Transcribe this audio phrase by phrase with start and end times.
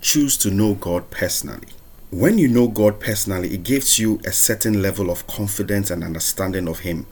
[0.00, 1.68] choose to know God personally.
[2.10, 6.66] When you know God personally, it gives you a certain level of confidence and understanding
[6.66, 7.06] of Him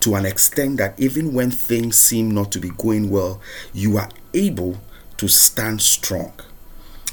[0.00, 3.40] to an extent that even when things seem not to be going well,
[3.72, 4.78] you are able
[5.16, 6.32] to stand strong.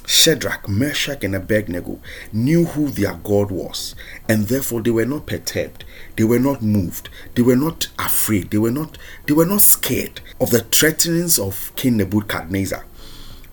[0.06, 2.00] Shadrach, Meshach, and Abednego
[2.34, 3.94] knew who their God was,
[4.28, 5.86] and therefore they were not perturbed,
[6.16, 10.20] they were not moved, they were not afraid, they were not they were not scared
[10.42, 12.84] of the threatenings of King Nebuchadnezzar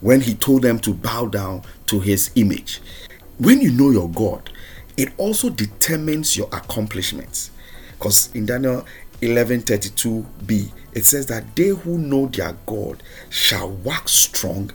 [0.01, 2.81] when he told them to bow down to his image.
[3.39, 4.51] When you know your God,
[4.97, 7.51] it also determines your accomplishments.
[7.93, 8.85] Because in Daniel
[9.21, 14.71] 11:32b, it says that they who know their God shall wax strong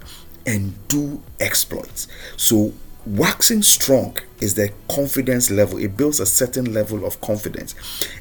[0.45, 2.07] and do exploits.
[2.37, 2.73] So,
[3.05, 7.75] waxing strong is the confidence level, it builds a certain level of confidence.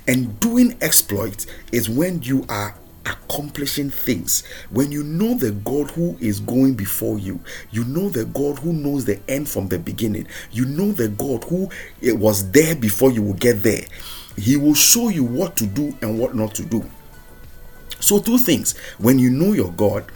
[0.07, 2.75] And doing exploits is when you are
[3.31, 4.43] accomplishing things.
[4.71, 8.73] When you know the God who is going before you, you know the God who
[8.73, 13.11] knows the end from the beginning, you know the God who it was there before
[13.11, 13.85] you will get there.
[14.37, 16.89] He will show you what to do and what not to do.
[18.01, 20.11] So, two things when you know your God,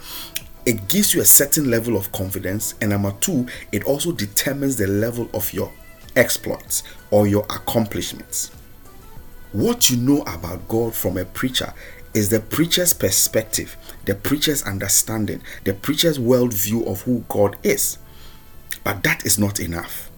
[0.65, 4.87] it gives you a certain level of confidence, and number two, it also determines the
[4.87, 5.71] level of your
[6.15, 8.51] exploits or your accomplishments.
[9.51, 11.73] What you know about God from a preacher
[12.15, 17.97] is the preacher's perspective, the preacher's understanding, the preacher's worldview of who God is.
[18.83, 20.09] But that is not enough.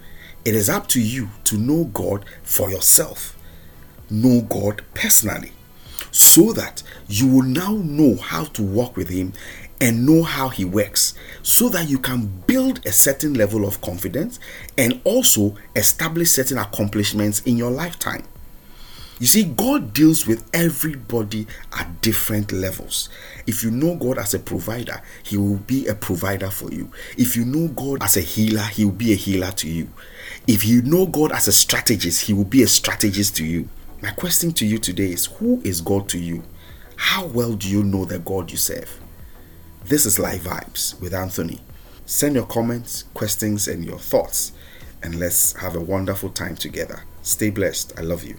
[0.45, 3.36] It is up to you to know God for yourself,
[4.09, 5.52] know God personally,
[6.12, 9.34] so that you will now know how to walk with Him
[9.80, 14.39] and know how he works so that you can build a certain level of confidence
[14.78, 18.23] and also establish certain accomplishments in your lifetime.
[19.20, 23.10] You see, God deals with everybody at different levels.
[23.48, 26.92] If you know God as a provider, He will be a provider for you.
[27.18, 29.90] If you know God as a healer, He will be a healer to you.
[30.45, 33.67] If you know God as a strategist, He will be a strategist to you.
[34.04, 36.44] My question to you today is Who is God to you?
[36.95, 39.00] How well do you know the God you serve?
[39.86, 41.61] This is Live Vibes with Anthony.
[42.06, 44.52] Send your comments, questions, and your thoughts,
[45.02, 47.04] and let's have a wonderful time together.
[47.23, 47.94] Stay blessed.
[47.98, 48.38] I love you.